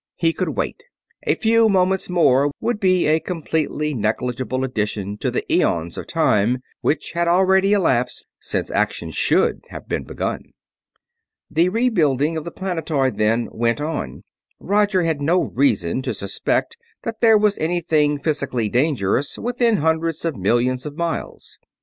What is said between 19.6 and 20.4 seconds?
hundreds of